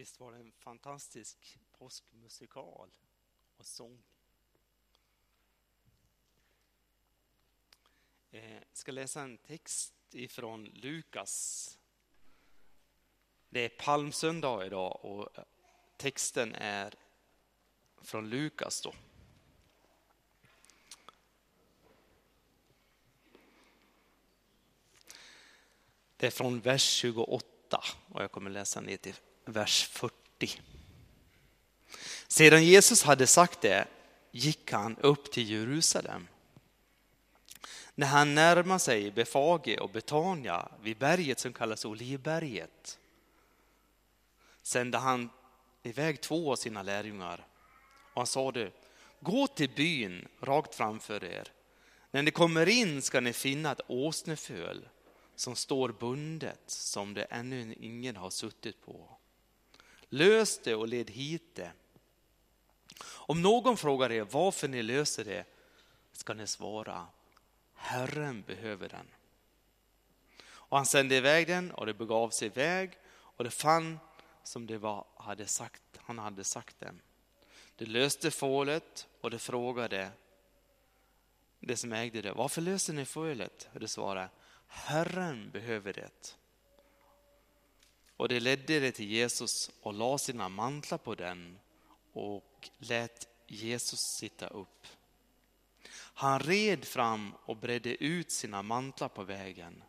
[0.00, 2.90] Visst var det en fantastisk påskmusikal
[3.56, 4.02] och sång.
[8.30, 11.78] Jag ska läsa en text ifrån Lukas.
[13.48, 15.28] Det är palmsöndag idag och
[15.96, 16.94] texten är
[18.02, 18.82] från Lukas.
[18.82, 18.94] Då.
[26.16, 30.60] Det är från vers 28 och jag kommer läsa ner till vers 40.
[32.28, 33.88] Sedan Jesus hade sagt det
[34.30, 36.28] gick han upp till Jerusalem.
[37.94, 42.98] När han närmade sig Befage och Betania vid berget som kallas Olivberget
[44.62, 45.30] sände han
[45.82, 47.46] iväg två av sina lärjungar
[48.14, 48.70] och han sade
[49.20, 51.48] gå till byn rakt framför er.
[52.10, 54.88] När ni kommer in ska ni finna ett åsneföl
[55.36, 59.19] som står bundet som det ännu ingen har suttit på.
[60.10, 61.72] Lös det och led hit det.
[63.04, 65.44] Om någon frågar er varför ni löser det
[66.12, 67.06] ska ni svara
[67.74, 69.06] Herren behöver den.
[70.48, 73.98] Och han sände iväg den och det begav sig iväg och det fann
[74.42, 77.00] som det var, hade sagt, han hade sagt dem.
[77.76, 80.10] Det löste fålet och det frågade
[81.60, 83.68] det som ägde det, varför löser ni fålet?
[83.72, 84.28] Och det svarade,
[84.66, 86.36] Herren behöver det.
[88.20, 91.58] Och det ledde det till Jesus och la sina mantlar på den
[92.12, 94.86] och lät Jesus sitta upp.
[95.92, 99.82] Han red fram och bredde ut sina mantlar på vägen.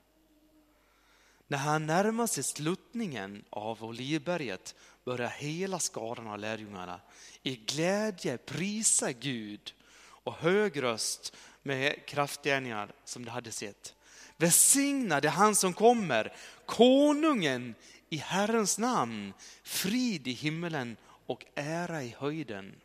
[1.47, 7.01] När han närmade sig sluttningen av Olivberget började hela skaran av lärjungarna
[7.43, 9.73] i glädje prisa Gud
[10.03, 13.95] och hög röst med kraftgärningar som de hade sett.
[14.37, 16.35] Välsignad är han som kommer,
[16.65, 17.75] konungen
[18.13, 22.81] i Herrens namn, frid i himmelen och ära i höjden.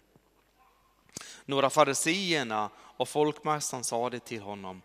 [1.44, 4.82] Några fariseerna och folkmästaren sade till honom,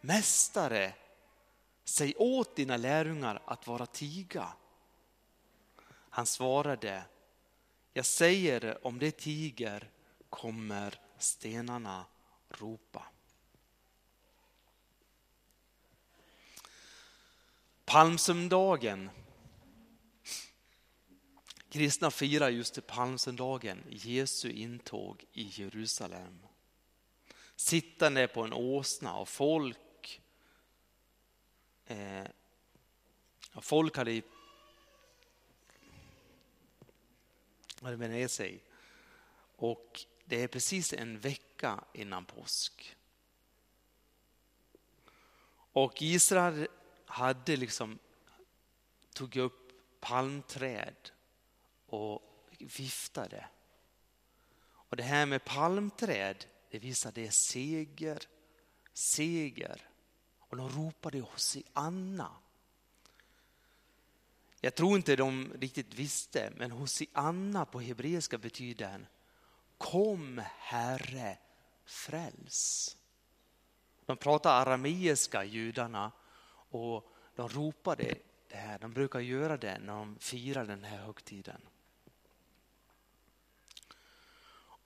[0.00, 0.94] Mästare,
[1.84, 4.48] säg åt dina lärjungar att vara tiga.
[6.10, 7.04] Han svarade,
[7.92, 9.90] jag säger om det tiger
[10.30, 12.04] kommer stenarna
[12.48, 13.04] ropa.
[17.84, 19.10] Palmsöndagen
[21.74, 26.38] Kristna firar just till palmsöndagen Jesu intåg i Jerusalem.
[27.56, 30.20] Sittande på en åsna och folk
[31.86, 32.24] eh,
[33.54, 34.22] folk hade
[37.82, 38.62] hade med sig.
[39.56, 42.96] Och det är precis en vecka innan påsk.
[45.72, 46.68] Och Israel
[47.04, 47.98] hade liksom
[49.12, 51.10] tog upp palmträd
[51.86, 52.22] och
[52.58, 53.46] viftade.
[54.66, 58.18] Och det här med palmträd, det visar det är seger,
[58.92, 59.88] seger.
[60.38, 62.30] Och de ropade Hosianna.
[64.60, 69.08] Jag tror inte de riktigt visste, men Hosianna på hebreiska betyder
[69.78, 71.38] Kom Herre,
[71.84, 72.96] fräls.
[74.06, 76.12] De pratar arameiska, judarna,
[76.70, 78.14] och de ropade
[78.48, 78.78] det här.
[78.78, 81.60] De brukar göra det när de firar den här högtiden.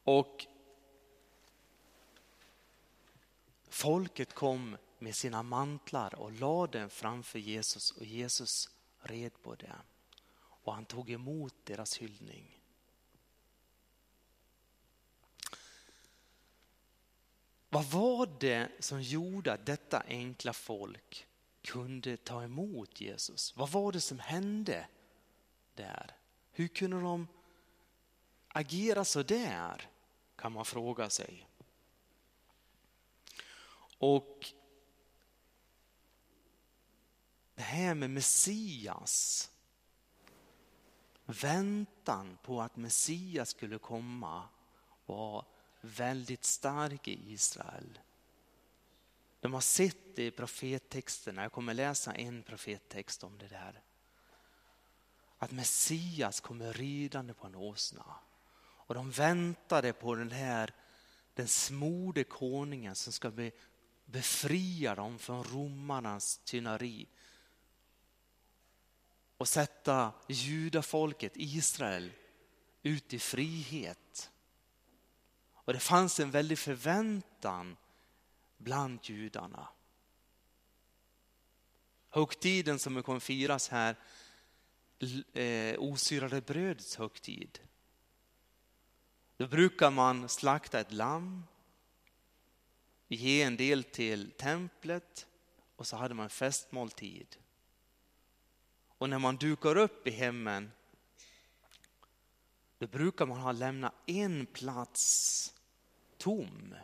[0.08, 0.46] Och
[3.68, 8.70] folket kom med sina mantlar och lade den framför Jesus och Jesus
[9.00, 9.76] red på det.
[10.38, 12.60] Och han tog emot deras hyllning.
[17.68, 21.26] Vad var det som gjorde att detta enkla folk
[21.62, 23.56] kunde ta emot Jesus?
[23.56, 24.86] Vad var det som hände
[25.74, 26.16] där?
[26.50, 27.28] Hur kunde de
[28.48, 29.90] agera så där?
[30.38, 31.48] Kan man fråga sig.
[33.98, 34.52] Och
[37.54, 39.50] det här med Messias,
[41.24, 44.48] väntan på att Messias skulle komma
[45.06, 45.44] var
[45.80, 47.98] väldigt stark i Israel.
[49.40, 53.82] De har sett det i profettexterna, jag kommer läsa en profettext om det där.
[55.38, 58.14] Att Messias kommer ridande på en åsna.
[58.88, 60.74] Och de väntade på den här,
[61.34, 63.50] den smorde konungen som ska be,
[64.04, 67.08] befria dem från romarnas tynari.
[69.36, 72.12] Och sätta judafolket, Israel,
[72.82, 74.30] ut i frihet.
[75.52, 77.76] Och det fanns en väldig förväntan
[78.56, 79.68] bland judarna.
[82.08, 83.96] Högtiden som kommer firas här,
[85.32, 87.67] eh, osyrade brödets högtid.
[89.38, 91.44] Då brukar man slakta ett lamm,
[93.08, 95.26] ge en del till templet
[95.76, 97.36] och så hade man festmåltid.
[98.88, 100.72] Och när man dukar upp i hemmen
[102.78, 105.54] då brukar man ha lämnat en plats
[106.16, 106.74] tom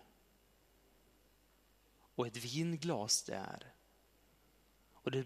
[2.14, 3.72] och ett vinglas där.
[4.92, 5.24] Och det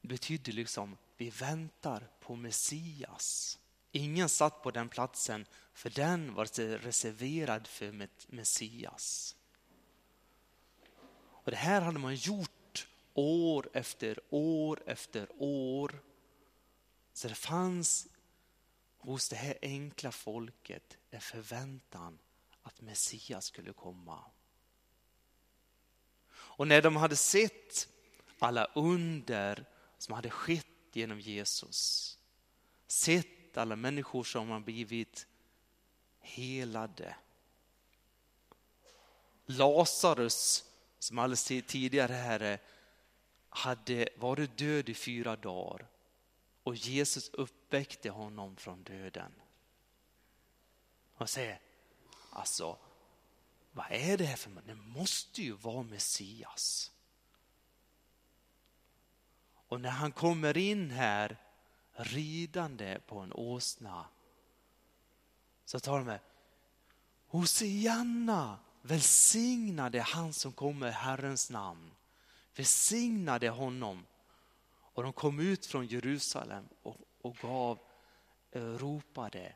[0.00, 3.58] betyder liksom, vi väntar på Messias.
[3.92, 9.36] Ingen satt på den platsen för den var reserverad för Messias.
[11.16, 16.02] Och det här hade man gjort år efter år efter år.
[17.12, 18.08] Så det fanns
[18.98, 22.18] hos det här enkla folket en förväntan
[22.62, 24.24] att Messias skulle komma.
[26.32, 27.88] Och när de hade sett
[28.38, 29.64] alla under
[29.98, 32.18] som hade skett genom Jesus,
[32.86, 35.26] sett alla människor som har blivit
[36.20, 37.16] helade.
[39.46, 40.64] Lazarus,
[40.98, 42.58] som alldeles tidigare här
[43.48, 45.86] hade varit död i fyra dagar
[46.62, 49.32] och Jesus uppväckte honom från döden.
[51.14, 51.60] Och säger,
[52.30, 52.78] alltså,
[53.72, 54.66] vad är det här för man?
[54.66, 56.92] Det måste ju vara Messias.
[59.52, 61.36] Och när han kommer in här
[62.04, 64.06] ridande på en åsna
[65.64, 66.20] så tar de med
[67.26, 71.90] Hosianna, välsignade han som kommer i Herrens namn.
[72.54, 74.06] Välsignade honom.
[74.72, 77.78] Och de kom ut från Jerusalem och, och gav,
[78.50, 79.54] eh, ropade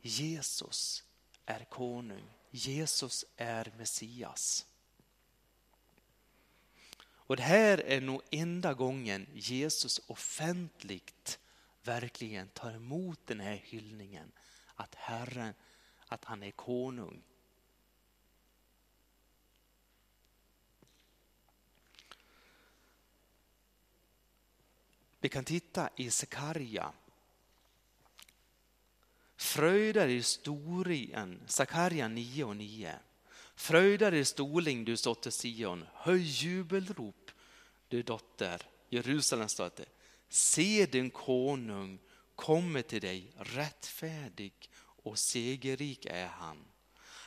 [0.00, 1.04] Jesus
[1.46, 2.24] är konung.
[2.50, 4.66] Jesus är Messias.
[7.00, 11.38] Och det här är nog enda gången Jesus offentligt
[11.88, 14.32] verkligen tar emot den här hyllningen
[14.74, 15.54] att Herren,
[16.06, 17.22] att han är konung.
[25.20, 26.92] Vi kan titta i Sakarja.
[29.36, 32.98] Fröjda dig storien, Sakarja 9 och 9.
[33.54, 37.30] Fröjda dig storling du dotter Sion, höj jubelrop
[37.88, 39.86] du dotter Jerusalems dotter.
[40.28, 41.98] Se din konung
[42.34, 46.64] kommer till dig, rättfärdig och segerrik är han.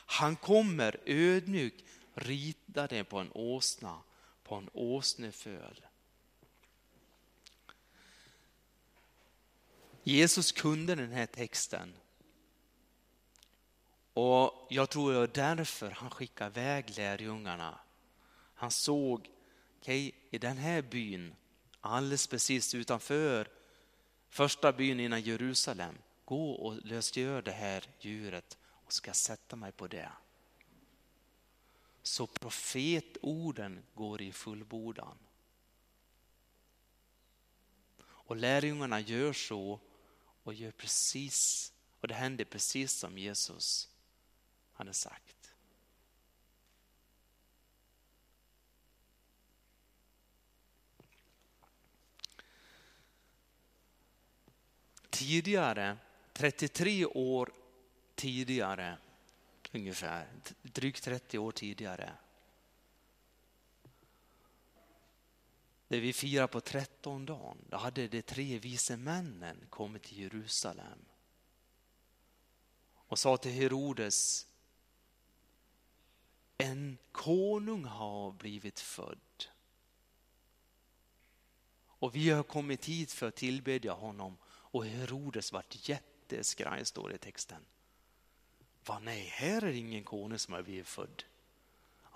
[0.06, 1.84] Han kommer ödmjuk
[2.14, 4.02] ritade på en åsna,
[4.42, 5.86] på en åsneföl.
[10.02, 11.94] Jesus kunde den här texten.
[14.14, 17.78] Och jag tror det var därför han skickade iväg lärjungarna.
[18.54, 19.30] Han såg,
[19.80, 21.34] okay, i den här byn,
[21.82, 23.48] alldeles precis utanför
[24.28, 29.86] första byn innan Jerusalem, gå och lösgör det här djuret och ska sätta mig på
[29.86, 30.12] det.
[32.02, 35.18] Så profetorden går i fullbordan.
[38.02, 39.80] Och lärjungarna gör så
[40.42, 43.88] och gör precis, och det händer precis som Jesus
[44.72, 45.41] hade sagt.
[55.12, 55.98] Tidigare,
[56.32, 57.52] 33 år
[58.14, 58.98] tidigare,
[59.72, 60.28] ungefär,
[60.62, 62.12] drygt 30 år tidigare,
[65.88, 71.04] det vi firar på trettondagen, då hade de tre vise männen kommit till Jerusalem
[72.94, 74.46] och sa till Herodes,
[76.58, 79.44] en konung har blivit född.
[81.84, 84.36] Och vi har kommit hit för att tillbedja honom
[84.72, 87.66] och Herodes vart jätteskraj står det i texten.
[88.84, 91.24] Va, nej, här är ingen konung som har blivit född.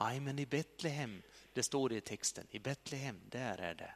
[0.01, 1.23] Nej, men i Betlehem
[1.53, 3.95] det står det i texten, i Betlehem, där är det.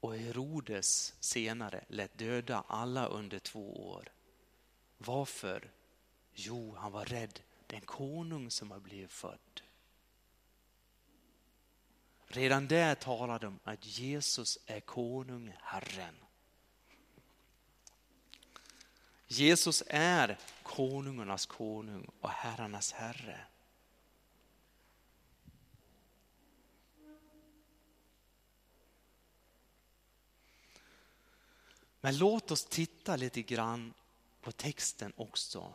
[0.00, 4.12] Och Herodes senare lät döda alla under två år.
[4.98, 5.70] Varför?
[6.32, 9.60] Jo, han var rädd den konung som har blivit född.
[12.32, 16.14] Redan där talar de att Jesus är konung, Herren.
[19.26, 23.46] Jesus är konungarnas konung och herrarnas herre.
[32.00, 33.94] Men låt oss titta lite grann
[34.40, 35.74] på texten också.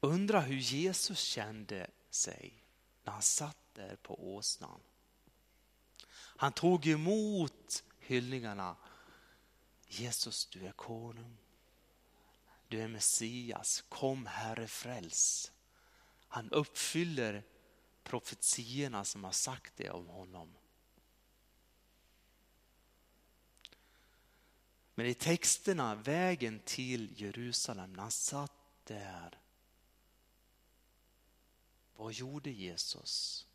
[0.00, 2.64] Undra hur Jesus kände sig
[3.04, 4.80] när han satt där på åsnan.
[6.40, 8.76] Han tog emot hyllningarna.
[9.88, 11.36] Jesus, du är konung.
[12.68, 13.84] Du är Messias.
[13.88, 15.52] Kom Herre fräls.
[16.28, 17.44] Han uppfyller
[18.02, 20.54] profetierna som har sagt det om honom.
[24.94, 28.52] Men i texterna, vägen till Jerusalem, när han satt
[28.84, 29.38] där.
[31.96, 33.47] Vad gjorde Jesus?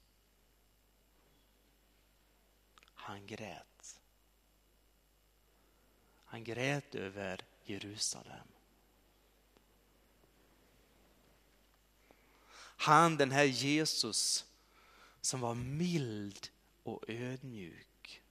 [3.03, 3.99] Han grät.
[6.25, 8.47] Han grät över Jerusalem.
[12.57, 14.45] Han, den här Jesus
[15.21, 16.49] som var mild
[16.83, 18.21] och ödmjuk.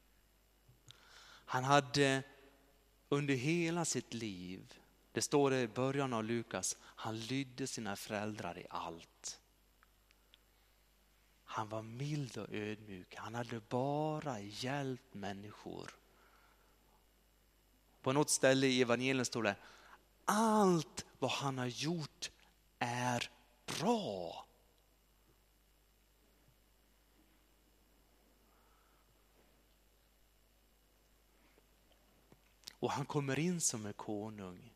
[1.25, 2.23] Han hade
[3.09, 4.75] under hela sitt liv,
[5.12, 9.42] det står det i början av Lukas, han lydde sina föräldrar i allt.
[11.52, 15.90] Han var mild och ödmjuk, han hade bara hjälpt människor.
[18.02, 19.56] På något ställe i evangeliet står det,
[20.25, 22.30] allt vad han har gjort
[22.78, 23.30] är
[23.66, 24.47] bra.
[32.78, 34.75] Och han kommer in som en konung.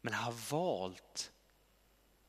[0.00, 1.32] Men han har valt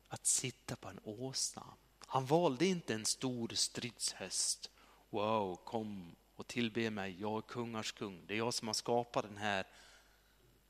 [0.08, 1.64] att sitta på en åsna.
[2.12, 4.70] Han valde inte en stor stridshäst.
[5.10, 8.26] Wow, kom och tillbe mig, jag är kungars kung.
[8.28, 9.68] Det är jag som har skapat den här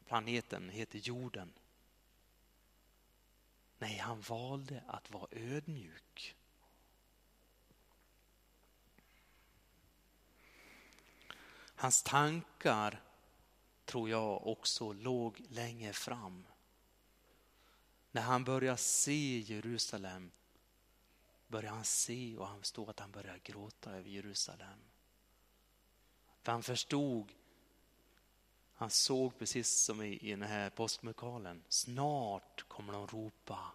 [0.05, 1.53] planeten, heter jorden.
[3.77, 6.35] Nej, han valde att vara ödmjuk.
[11.75, 13.01] Hans tankar
[13.85, 16.47] tror jag också låg längre fram.
[18.11, 20.31] När han börjar se Jerusalem
[21.51, 24.79] börjar han se och han står att han börjar gråta över Jerusalem.
[26.41, 27.31] För han förstod,
[28.73, 33.71] han såg precis som i, i den här påskmukalen, snart kommer de ropa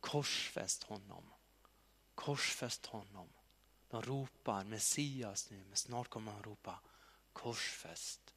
[0.00, 1.24] korsfäst honom,
[2.14, 3.28] korsfäst honom.
[3.88, 6.80] De ropar Messias nu, men snart kommer de ropa
[7.32, 8.34] korsfäst,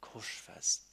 [0.00, 0.91] korsfäst.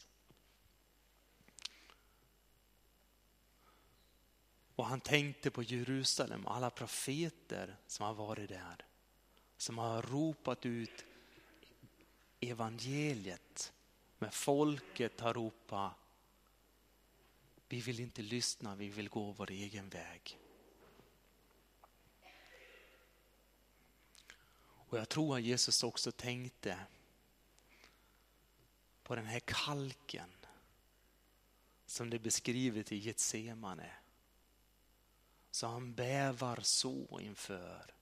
[4.90, 8.86] Han tänkte på Jerusalem och alla profeter som har varit där.
[9.58, 11.06] Som har ropat ut
[12.40, 13.74] evangeliet.
[14.18, 15.94] Men folket har ropat,
[17.68, 20.40] vi vill inte lyssna, vi vill gå vår egen väg.
[24.62, 26.80] Och jag tror att Jesus också tänkte
[29.04, 30.30] på den här kalken
[31.86, 33.99] som det är beskrivet i Getsemane.
[35.52, 37.94] Så han bävar så inför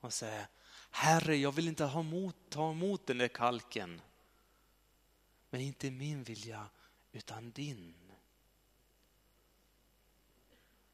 [0.00, 0.46] och säger
[0.90, 4.00] Herre, jag vill inte ha mot, ta emot den där kalken.
[5.50, 6.68] Men inte min vilja
[7.12, 7.94] utan din.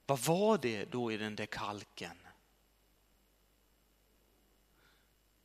[0.07, 2.17] Vad var det då i den där kalken?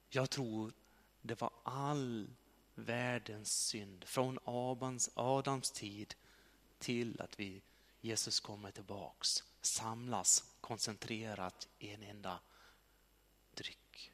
[0.10, 0.74] Jag tror
[1.22, 2.30] det var all
[2.76, 6.16] världens synd från Adams, Adams tid
[6.80, 7.62] till att vi,
[8.02, 12.40] Jesus kommer tillbaks samlas koncentrerat i en enda
[13.54, 14.12] dryck.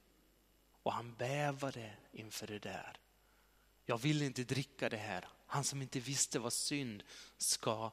[0.83, 2.99] Och han bävade inför det där.
[3.85, 5.27] Jag vill inte dricka det här.
[5.45, 7.03] Han som inte visste vad synd
[7.37, 7.91] ska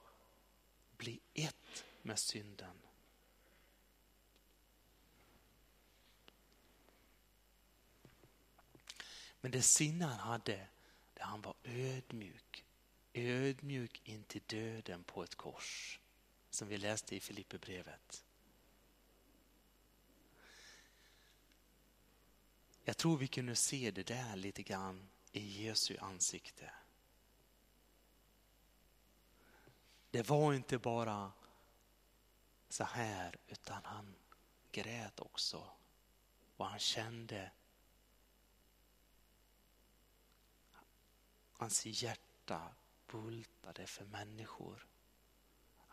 [0.97, 2.81] bli ett med synden.
[9.41, 10.67] Men det sinne han hade,
[11.15, 12.65] det han var ödmjuk.
[13.13, 16.01] Ödmjuk in till döden på ett kors.
[16.55, 18.25] Som vi läste i Filipperbrevet.
[22.85, 26.75] Jag tror vi kunde se det där lite grann i Jesu ansikte.
[30.11, 31.33] Det var inte bara
[32.69, 34.15] så här utan han
[34.73, 35.71] grät också
[36.57, 37.51] och han kände
[41.53, 42.75] hans hjärta
[43.07, 44.87] bultade för människor.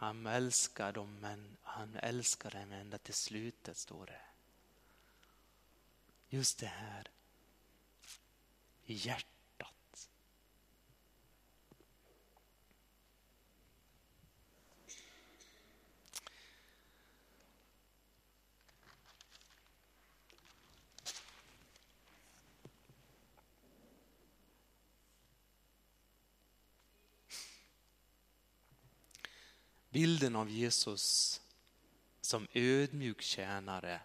[0.02, 4.22] Han älskar dem men han älskar dem ända till slutet står det.
[6.30, 7.08] Just det här
[8.86, 9.41] i hjärtat
[29.92, 31.42] Bilden av Jesus
[32.22, 34.02] som ödmjuk tjänare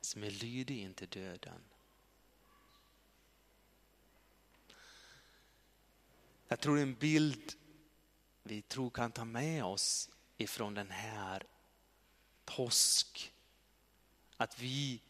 [0.00, 1.64] som är lydig in döden.
[6.48, 7.52] Jag tror en bild
[8.42, 11.46] vi tror kan ta med oss ifrån den här
[12.44, 13.32] påsk.
[14.36, 15.00] Att vi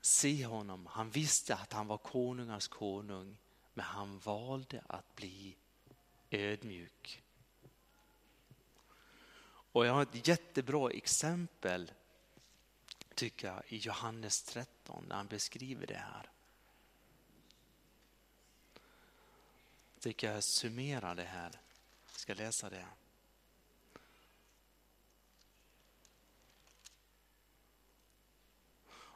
[0.00, 0.86] ser honom.
[0.86, 3.36] Han visste att han var konungars konung,
[3.74, 5.56] men han valde att bli
[6.30, 7.22] ödmjuk.
[9.72, 11.92] Och jag har ett jättebra exempel
[13.14, 16.30] tycker jag i Johannes 13 när han beskriver det här.
[19.94, 21.60] Jag tycker jag summerar det här.
[22.10, 22.86] Jag ska läsa det.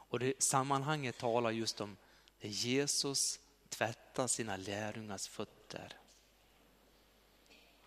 [0.09, 1.97] Och det sammanhanget talar just om
[2.39, 5.97] när Jesus tvättar sina lärjungars fötter.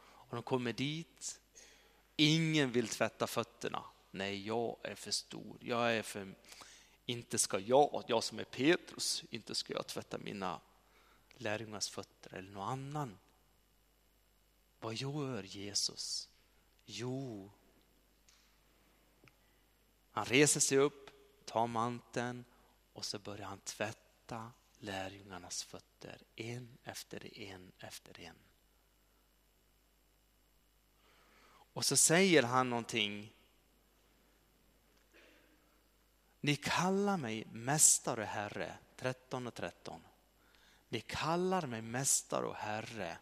[0.01, 1.41] Och de kommer dit,
[2.21, 3.85] ingen vill tvätta fötterna.
[4.11, 6.35] Nej, jag är för stor, jag är för...
[7.07, 10.61] Inte ska jag, jag som är Petrus, inte ska jag tvätta mina
[11.35, 13.19] lärjungars fötter eller någon annan.
[14.81, 16.29] Vad gör Jesus?
[16.85, 17.51] Jo,
[20.11, 21.11] han reser sig upp,
[21.45, 22.45] tar manteln
[22.93, 28.37] och så börjar han tvätta lärjungarnas fötter en efter en efter en.
[31.73, 33.33] Och så säger han någonting.
[36.41, 40.01] Ni kallar mig mästare och herre, 13 och 13.
[40.89, 43.19] Ni kallar mig mästare och herre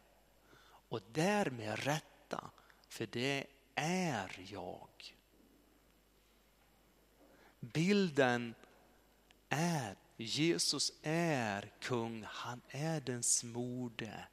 [0.88, 2.50] och därmed rätta,
[2.88, 5.14] för det är jag.
[7.60, 8.54] Bilden
[9.48, 14.28] är, Jesus är kung, han är den smorde.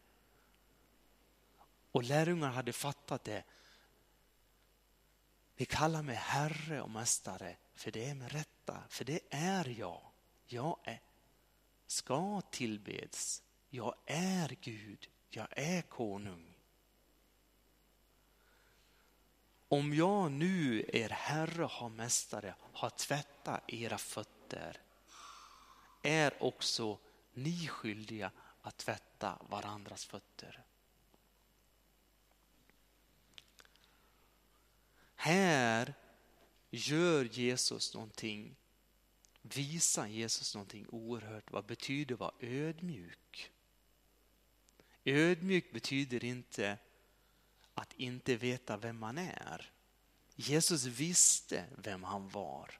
[1.91, 3.43] Och lärjungarna hade fattat det.
[5.57, 10.01] Ni kallar mig herre och mästare, för det är med rätta, för det är jag.
[10.45, 11.01] Jag är,
[11.87, 13.43] ska tillbeds.
[13.69, 16.55] Jag är Gud, jag är konung.
[19.67, 24.81] Om jag nu, er Herre och mästare, har tvättat era fötter,
[26.01, 26.99] är också
[27.33, 30.64] ni skyldiga att tvätta varandras fötter.
[35.25, 35.93] Här
[36.69, 38.55] gör Jesus någonting,
[39.41, 41.51] visar Jesus någonting oerhört.
[41.51, 43.51] Vad betyder att vara ödmjuk?
[45.05, 46.77] Ödmjuk betyder inte
[47.73, 49.71] att inte veta vem man är.
[50.35, 52.79] Jesus visste vem han var.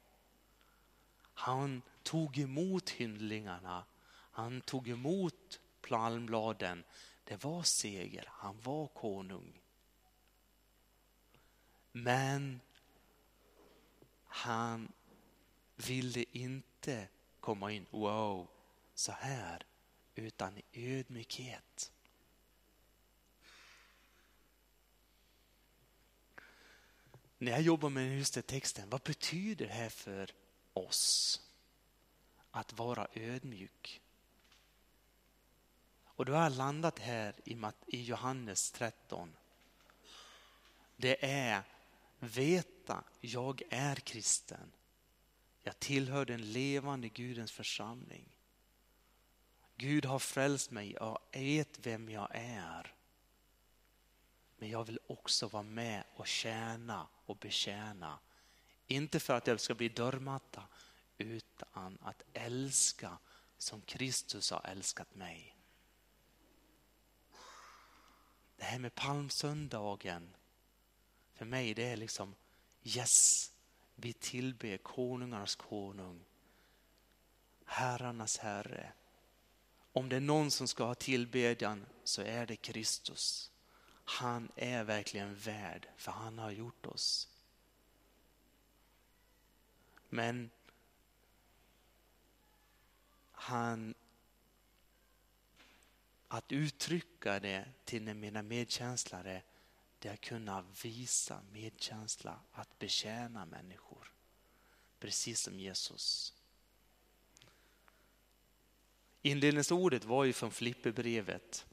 [1.33, 3.85] Han tog emot hyndlingarna,
[4.31, 6.83] han tog emot palmbladen.
[7.23, 9.61] Det var seger, han var konung.
[11.97, 12.61] Men
[14.25, 14.91] han
[15.75, 17.07] ville inte
[17.39, 18.47] komma in, wow,
[18.93, 19.65] så här,
[20.15, 21.91] utan i ödmjukhet.
[27.37, 30.31] När jag jobbar med just den texten, vad betyder det här för
[30.73, 31.41] oss?
[32.51, 34.01] Att vara ödmjuk.
[36.03, 37.35] Och då har jag landat här
[37.87, 39.35] i Johannes 13.
[40.97, 41.63] Det är
[42.27, 44.71] veta, jag är kristen.
[45.63, 48.29] Jag tillhör den levande Gudens församling.
[49.77, 52.95] Gud har frälst mig, jag vet vem jag är.
[54.57, 58.19] Men jag vill också vara med och tjäna och betjäna.
[58.87, 60.63] Inte för att jag ska bli dörrmatta,
[61.17, 63.17] utan att älska
[63.57, 65.57] som Kristus har älskat mig.
[68.57, 70.35] Det här med palmsöndagen,
[71.35, 72.35] för mig det är liksom
[72.83, 73.51] yes,
[73.95, 76.25] vi tillber konungarnas konung,
[77.65, 78.91] herrarnas herre.
[79.91, 83.51] Om det är någon som ska ha tillbedjan så är det Kristus.
[84.05, 87.29] Han är verkligen värd, för han har gjort oss.
[90.09, 90.49] Men
[93.31, 93.93] han
[96.27, 99.41] att uttrycka det till mina medkänslare,
[100.05, 104.11] det är att kunna visa medkänsla, att betjäna människor.
[104.99, 106.33] Precis som Jesus.
[109.21, 111.65] Inledningsordet var ju från Flipperbrevet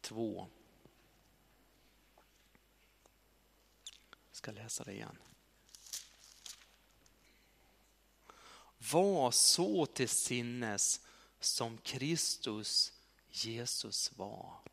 [0.00, 0.48] 2.
[4.28, 5.18] Jag ska läsa det igen.
[8.78, 11.00] Var så till sinnes
[11.40, 12.92] som Kristus
[13.30, 14.67] Jesus var.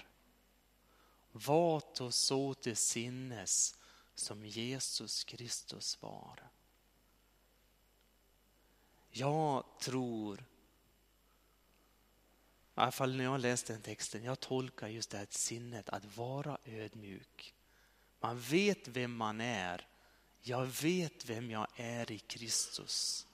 [1.37, 3.75] Var så till sinnes
[4.13, 6.49] som Jesus Kristus var.
[9.09, 10.39] Jag tror
[12.77, 16.17] i alla fall när jag läste den texten, jag tolkar just det här sinnet att
[16.17, 17.53] vara ödmjuk.
[18.19, 19.87] Man vet vem man är.
[20.41, 23.27] Jag vet vem jag är i Kristus.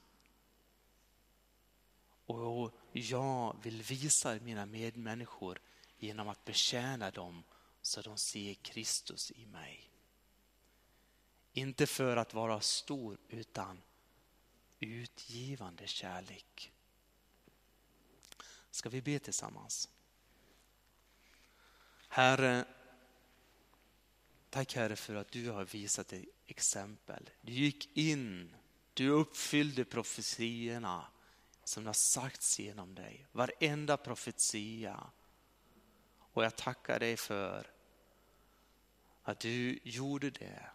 [2.25, 5.59] Och jag vill visa mina medmänniskor
[5.97, 7.43] genom att betjäna dem
[7.81, 9.91] så de ser Kristus i mig.
[11.53, 13.81] Inte för att vara stor utan
[14.79, 16.71] utgivande kärlek.
[18.71, 19.89] Ska vi be tillsammans?
[22.07, 22.65] Herre,
[24.49, 27.29] tack Herre för att du har visat ett exempel.
[27.41, 28.55] Du gick in,
[28.93, 31.07] du uppfyllde profetiorna
[31.63, 33.25] som har sagts genom dig.
[33.31, 35.09] Varenda profetia.
[36.19, 37.70] Och jag tackar dig för
[39.31, 40.65] att du gjorde det.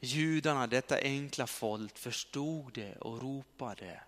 [0.00, 4.02] Judarna, detta enkla folk, förstod det och ropade.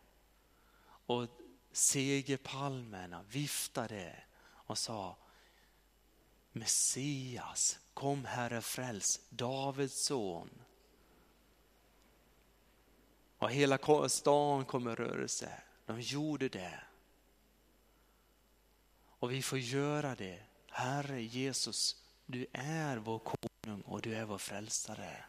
[1.07, 1.29] Och
[1.73, 5.17] segerpalmerna viftade och sa
[6.53, 10.51] Messias, kom Herre fräls, Davids son.
[13.39, 15.63] Och hela stan kom i rörelse.
[15.87, 16.81] De gjorde det.
[19.19, 20.43] Och vi får göra det.
[20.71, 25.25] Herre Jesus, du är vår konung och du är vår frälsare.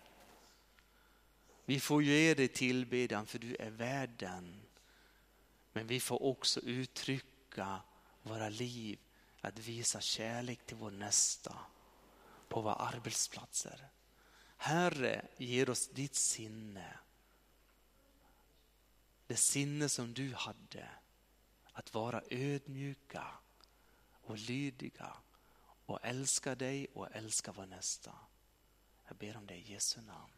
[1.66, 4.62] Vi får ge dig tillbedjan för du är värd den.
[5.74, 7.82] Men vi får också uttrycka
[8.24, 9.00] våra liv
[9.42, 11.58] att visa kärlek till vår nästa
[12.50, 13.88] på våra arbetsplatser.
[14.58, 17.00] Herre, ge oss ditt sinne.
[19.28, 20.90] Det sinne som du hade.
[21.72, 23.28] Att vara ödmjuka
[24.22, 25.18] och lydiga
[25.88, 28.12] och älska dig och älska vår nästa.
[29.08, 30.37] Jag ber om det i Jesu namn.